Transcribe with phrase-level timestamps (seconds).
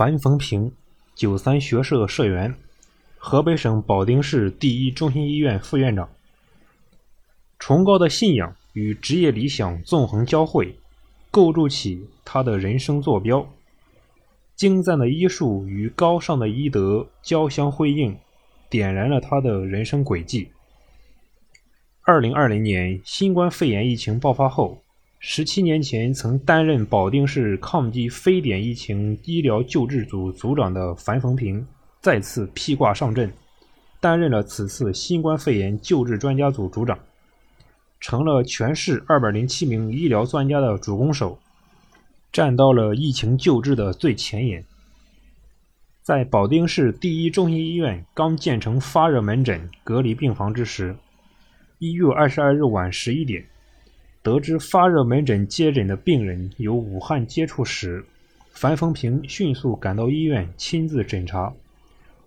[0.00, 0.72] 樊逢平，
[1.14, 2.54] 九三学社社员，
[3.18, 6.08] 河北省保定市第一中心医院副院长。
[7.58, 10.74] 崇高的信仰与职业理想纵横交汇，
[11.30, 13.46] 构筑起他的人生坐标。
[14.56, 18.16] 精湛的医术与高尚的医德交相辉映，
[18.70, 20.48] 点燃了他的人生轨迹。
[22.00, 24.82] 二零二零年新冠肺炎疫情爆发后。
[25.22, 31.66] 十七年前，曾担任保定市抗击非典疫情医疗救治组组长的樊逢平，
[32.00, 33.30] 再次披挂上阵，
[34.00, 36.98] 担任了此次新冠肺炎救治专家组组长，
[38.00, 41.38] 成了全市二百零七名医疗专家的主攻手，
[42.32, 44.64] 站到了疫情救治的最前沿。
[46.00, 50.96] 在保定市第一中心医院刚建成发热门诊隔离病房之时，
[51.78, 53.44] 一月二十二日晚十一点。
[54.22, 58.04] 得知发热门诊接诊的病人有武汉接触史，
[58.50, 61.50] 樊风平迅速赶到医院亲自诊查。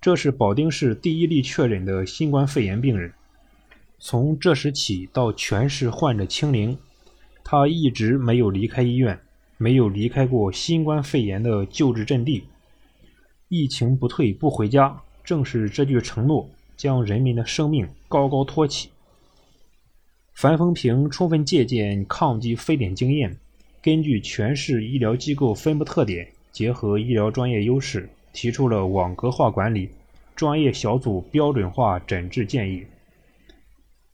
[0.00, 3.12] 这是保定市第一例确诊的新冠肺炎病人。
[3.98, 6.78] 从这时起到全市患者清零，
[7.42, 9.20] 他一直没有离开医院，
[9.58, 12.44] 没有离开过新冠肺炎的救治阵地。
[13.48, 18.88] 疫情不退不回家，正是这句承诺将人民的生命高高托起。
[20.34, 23.38] 樊风平充分借鉴抗击非典经验，
[23.80, 29.88] 根据全市医疗机构分布特点，结合医疗专业优势，提出了网格化管理、
[30.34, 32.84] 专业小组标准化诊治建议。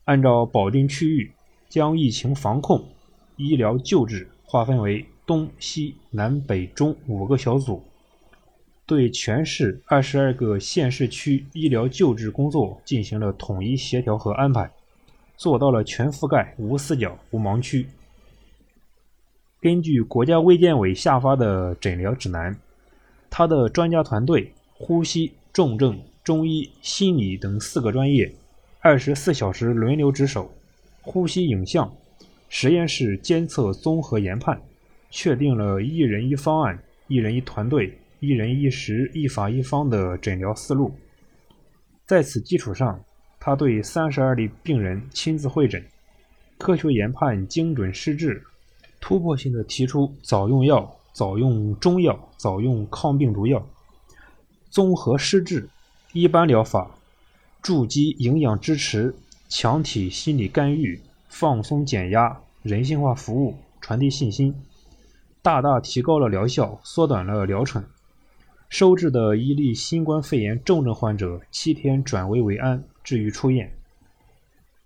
[0.04, 1.32] 按照保定区域，
[1.70, 2.84] 将疫情防控、
[3.36, 7.82] 医疗救治划分为东西南北中五个小组，
[8.84, 14.70] 对全市二十二个县市区医疗救治工作进行了统一协调和安排。
[15.40, 17.86] 做到了全覆盖、无死角、无盲区。
[19.58, 22.54] 根据国家卫健委下发的诊疗指南，
[23.30, 28.30] 他的专家团队呼吸、重症、中医、心理等四个专业，
[28.80, 30.52] 二十四小时轮流值守。
[31.00, 31.90] 呼吸影像、
[32.50, 34.60] 实验室监测综合研判，
[35.08, 36.78] 确定了一人一方案、
[37.08, 40.94] 一人一团队、一人一时、一法一方的诊疗思路。
[42.04, 43.02] 在此基础上。
[43.42, 45.82] 他对三十二例病人亲自会诊，
[46.58, 48.44] 科学研判，精准施治，
[49.00, 53.66] 突破性的提出早用药、早用中药、早用抗病毒药，
[54.68, 55.70] 综合施治，
[56.12, 56.90] 一般疗法，
[57.62, 59.14] 筑基营养支持，
[59.48, 64.54] 强体心理干预，放松减压，人性化服务，传递信心，
[65.40, 67.82] 大大提高了疗效，缩短了疗程。
[68.70, 72.82] 收治的一例新冠肺炎重症患者，七天转危为安。
[73.02, 73.68] 治愈出院，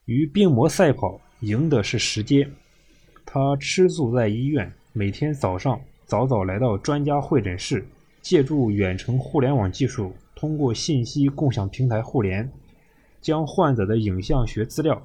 [0.06, 2.50] 与病魔赛跑，赢的是时间。
[3.26, 7.86] 他吃住在医院，每天早上早早来到专家会诊室，
[8.22, 12.50] 借助远程互联网技术，通过信息共享平台互联，
[13.20, 15.02] 将患者的影像学资料、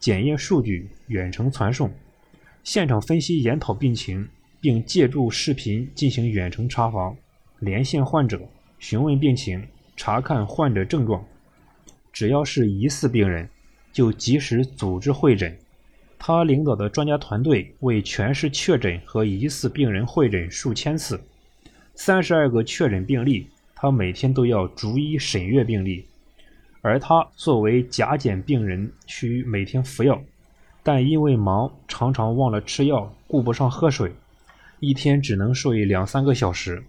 [0.00, 1.88] 检验数据远程传送，
[2.64, 4.28] 现场分析研讨病情，
[4.60, 7.16] 并借助视频进行远程查房，
[7.58, 8.40] 连线患者
[8.78, 11.24] 询问病情，查看患者症状。
[12.12, 13.48] 只要是疑似病人，
[13.92, 15.56] 就及时组织会诊。
[16.18, 21.20] 他领导的专家团队为全市确诊和疑似病人会诊数千次。
[21.94, 26.06] 三十二个确诊病例，他每天都要逐一审阅病例。
[26.82, 30.22] 而他作为甲减病人，需每天服药，
[30.82, 34.12] 但因为忙，常常忘了吃药，顾不上喝水，
[34.78, 36.84] 一天只能睡两三个小时。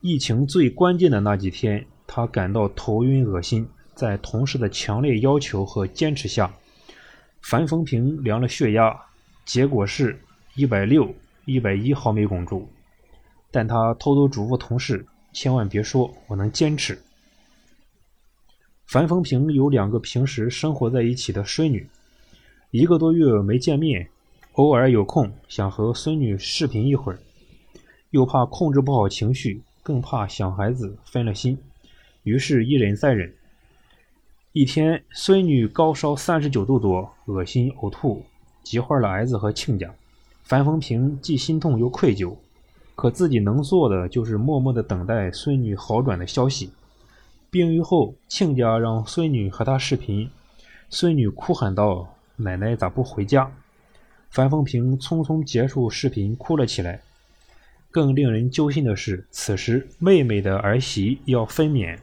[0.00, 3.68] 疫情最关键的那几天，他感到头晕恶心。
[3.94, 6.54] 在同事的强烈要求和坚持下，
[7.42, 8.96] 樊风平量了血压，
[9.44, 10.16] 结果是
[10.54, 11.12] 一百六
[11.46, 12.68] 一百一毫米汞柱。
[13.50, 16.96] 但他偷偷嘱咐同事，千万别说，我能坚持。
[18.86, 21.84] 樊风平有两个平时生活在一起的孙女，
[22.70, 24.08] 一个多月没见面，
[24.52, 27.18] 偶尔有空想和孙女视频一会儿，
[28.10, 31.56] 又怕控制不好情绪，更怕想孩子分了心，
[32.22, 33.32] 于是一忍再忍。
[34.52, 38.22] 一天，孙女高烧三十九度多，恶心呕吐，
[38.62, 39.90] 急坏了儿子和亲家。
[40.42, 42.36] 樊风平既心痛又愧疚，
[42.94, 46.70] 可自己能做的就是默默的等待孙女好转的消息。
[47.48, 50.28] 病愈后，亲家让孙女和他视频，
[50.90, 53.50] 孙女哭喊道：“奶奶咋不回家？”
[54.28, 57.00] 樊风平匆匆结束视频，哭了起来。
[57.98, 61.98] 更令人揪心的是，此时妹妹的儿媳要分娩。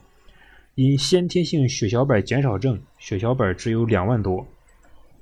[0.74, 4.46] 因先天性血小板减少症，血小板只有两万多。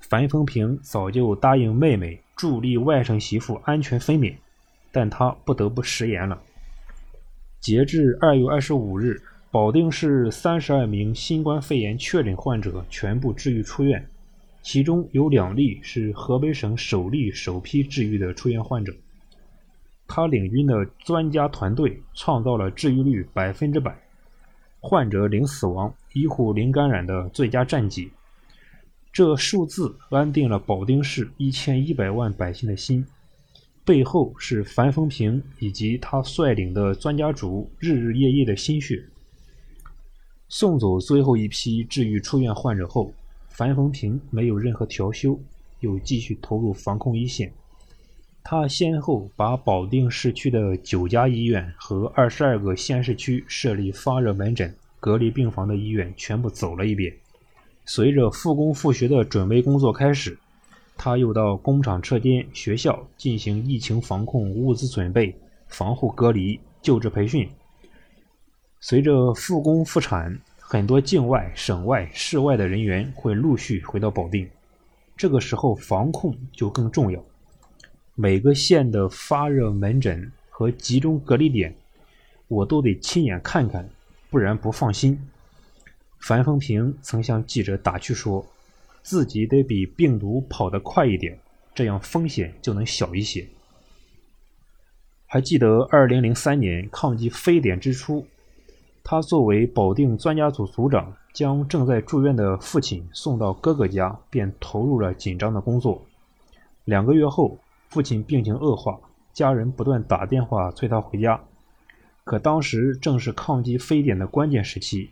[0.00, 4.34] 樊风平早就答应妹妹助力外甥媳妇安全分娩，
[4.90, 6.42] 但他不得不食言了。
[7.60, 9.22] 截至二月二十五日，
[9.52, 14.04] 保定市三十二名新冠肺炎确诊患者全部治愈出院，
[14.60, 18.92] 其中有两例是河北省首例首批治愈的出院患者。
[20.06, 23.96] 他领军的专家团队创造了治愈率百分之百、
[24.80, 28.10] 患者零死亡、医护零感染的最佳战绩。
[29.12, 33.06] 这数字安定了保定市一千一百万百姓的心，
[33.84, 39.04] 背后是樊风平以及他率领的专家组日日夜夜的心血。
[40.48, 43.12] 送走最后一批治愈出院患者后，
[43.48, 45.38] 樊风平没有任何调休，
[45.80, 47.52] 又继续投入防控一线。
[48.46, 57.10] 他先后把保定市区的九家医院和二十二个县市区设立发热门诊、隔离病房的医院全部走了一遍。
[57.86, 60.38] 随着复工复学的准备工作开始，
[60.94, 65.34] 他又到工厂车间、学校进行疫情防控物资准备、
[65.66, 67.48] 防护隔离、救治培训。
[68.78, 74.46] 随着复工复产，很多境外、省外、市外的人员会陆续回到保定，
[75.16, 77.24] 这个时候防控就更重要。
[78.16, 81.74] 每个县的发热门诊和集中隔离点，
[82.46, 83.88] 我都得亲眼看看，
[84.30, 85.18] 不然不放心。
[86.20, 88.46] 樊风平曾向记者打趣说
[89.02, 91.36] ：“自己得比病毒跑得快一点，
[91.74, 93.44] 这样风险就能小一些。”
[95.26, 98.24] 还记得2003年抗击非典之初，
[99.02, 106.00] 他作为保定专家组组长，将正在住院的父亲送到哥哥家，便投入了紧张的工作。
[106.84, 107.58] 两个月后，
[107.94, 108.98] 父亲病情恶化，
[109.32, 111.40] 家人不断打电话催他回家，
[112.24, 115.10] 可当时正是抗击非典的关键时期。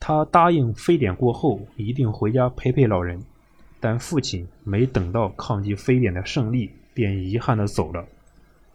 [0.00, 3.22] 他答应非典过后一定回家陪陪老人，
[3.78, 8.04] 但父亲没等到抗击非典的胜利，便遗憾地走了。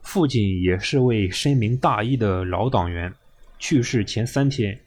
[0.01, 3.13] 父亲也是位深明大义的老党员，
[3.59, 4.79] 去世前三天，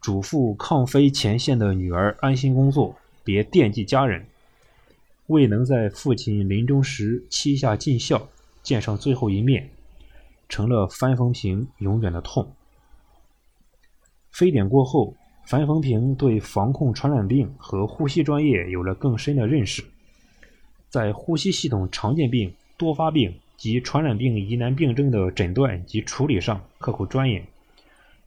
[0.00, 4.26] 嘱咐抗非前线的女儿安心工作，别惦记家人。
[5.30, 8.28] 未能在父亲临终时膝下尽孝，
[8.62, 9.70] 见上最后一面，
[10.48, 12.52] 成了樊风平永远的痛。
[14.30, 15.14] 非典过后。
[15.46, 19.82] 樊风平对防控传染病和呼吸专业有了更深的认识，
[20.88, 27.44] 在呼吸系统常见病、多发病及传染病疑难病症的诊断及处理上刻苦钻研，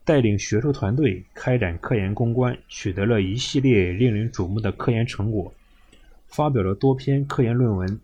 [0.03, 5.53] 带领学术团队开展科研攻关，取得了一系列令人瞩目的科研成果，
[6.35, 7.99] 发表了多篇科研论文、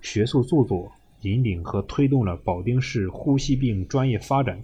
[0.00, 0.92] 学术著作，
[1.22, 4.62] 引领和推动了保定市呼吸病专业发展。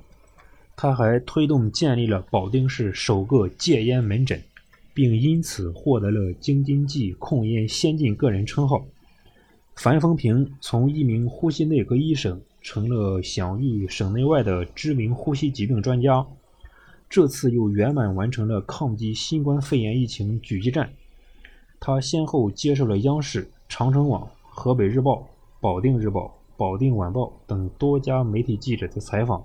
[0.77, 4.41] 他还推动建立了保定市首个戒烟门诊，
[4.95, 8.87] 并因此获得了京津冀控烟先进个人称号。
[9.75, 16.25] 樊风平从一名呼吸内科医生成了享誉省内外的知名呼吸疾病专家，
[17.09, 20.93] 这次又圆满完成了抗击新冠肺炎疫情狙击战。
[21.81, 25.27] 他先后接受了央视、长城网、河北日报、
[25.61, 29.43] 保定日报、保定晚报等多家媒体记者的采访。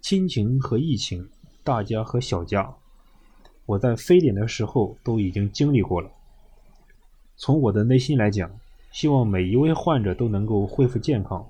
[0.00, 1.28] 亲情和疫情，
[1.64, 2.72] 大家和小家，
[3.66, 6.08] 我在非典的时候都已经经历过了。
[7.36, 8.48] 从我的内心来讲，
[8.92, 11.44] 希望每一位患者都能够恢复健康。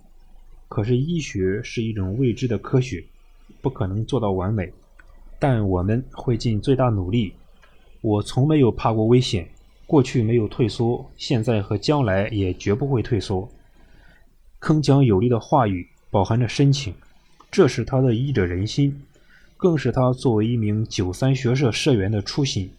[0.68, 3.04] 可是医学是一种未知的科学，
[3.60, 4.72] 不可能做到完美，
[5.38, 7.34] 但我们会尽最大努力。
[8.02, 9.48] 我从没有怕过危险，
[9.86, 13.46] 过去没有退缩，现在和将来也绝不会退缩。
[14.58, 16.94] 铿锵有力的话语，饱含着深情。
[17.50, 19.02] 这是他的医者仁心，
[19.56, 22.70] 更是他作为一名九三学社社员的初心。